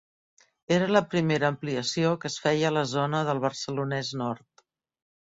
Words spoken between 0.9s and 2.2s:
la primera ampliació